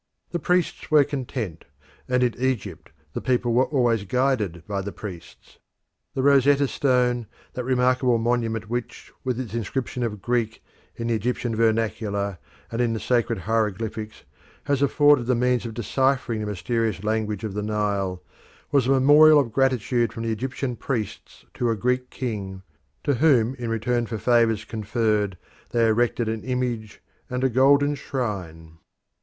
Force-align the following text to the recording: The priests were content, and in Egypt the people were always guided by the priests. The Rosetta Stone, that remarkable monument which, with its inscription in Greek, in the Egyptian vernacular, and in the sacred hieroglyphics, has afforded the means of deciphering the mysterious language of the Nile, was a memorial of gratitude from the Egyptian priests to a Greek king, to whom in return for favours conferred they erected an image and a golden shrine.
The 0.31 0.39
priests 0.39 0.89
were 0.89 1.03
content, 1.03 1.63
and 2.09 2.23
in 2.23 2.33
Egypt 2.39 2.89
the 3.13 3.21
people 3.21 3.53
were 3.53 3.65
always 3.67 4.03
guided 4.03 4.65
by 4.65 4.81
the 4.81 4.91
priests. 4.91 5.59
The 6.15 6.23
Rosetta 6.23 6.67
Stone, 6.67 7.27
that 7.53 7.63
remarkable 7.65 8.17
monument 8.17 8.67
which, 8.67 9.11
with 9.23 9.39
its 9.39 9.53
inscription 9.53 10.01
in 10.01 10.15
Greek, 10.15 10.63
in 10.95 11.05
the 11.05 11.13
Egyptian 11.13 11.55
vernacular, 11.55 12.39
and 12.71 12.81
in 12.81 12.93
the 12.93 12.99
sacred 12.99 13.41
hieroglyphics, 13.41 14.23
has 14.63 14.81
afforded 14.81 15.27
the 15.27 15.35
means 15.35 15.67
of 15.67 15.75
deciphering 15.75 16.39
the 16.39 16.47
mysterious 16.47 17.03
language 17.03 17.43
of 17.43 17.53
the 17.53 17.61
Nile, 17.61 18.23
was 18.71 18.87
a 18.87 18.89
memorial 18.89 19.39
of 19.39 19.53
gratitude 19.53 20.11
from 20.11 20.23
the 20.23 20.31
Egyptian 20.31 20.75
priests 20.75 21.45
to 21.53 21.69
a 21.69 21.75
Greek 21.75 22.09
king, 22.09 22.63
to 23.03 23.13
whom 23.13 23.53
in 23.53 23.69
return 23.69 24.07
for 24.07 24.17
favours 24.17 24.65
conferred 24.65 25.37
they 25.69 25.85
erected 25.85 26.27
an 26.27 26.41
image 26.43 27.03
and 27.29 27.43
a 27.43 27.49
golden 27.49 27.93
shrine. 27.93 28.79